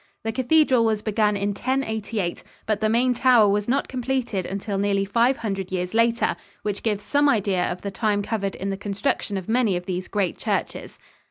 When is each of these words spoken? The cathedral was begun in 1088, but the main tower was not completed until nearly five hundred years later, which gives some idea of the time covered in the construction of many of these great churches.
The 0.23 0.31
cathedral 0.31 0.83
was 0.83 1.03
begun 1.03 1.37
in 1.37 1.49
1088, 1.49 2.43
but 2.65 2.79
the 2.79 2.89
main 2.89 3.13
tower 3.13 3.47
was 3.47 3.67
not 3.67 3.87
completed 3.87 4.47
until 4.47 4.79
nearly 4.79 5.05
five 5.05 5.37
hundred 5.37 5.71
years 5.71 5.93
later, 5.93 6.35
which 6.63 6.81
gives 6.81 7.03
some 7.03 7.29
idea 7.29 7.71
of 7.71 7.83
the 7.83 7.91
time 7.91 8.23
covered 8.23 8.55
in 8.55 8.71
the 8.71 8.77
construction 8.77 9.37
of 9.37 9.47
many 9.47 9.75
of 9.77 9.85
these 9.85 10.07
great 10.07 10.39
churches. 10.39 10.97